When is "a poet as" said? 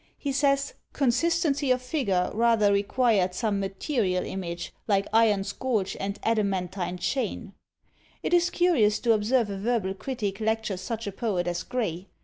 11.05-11.61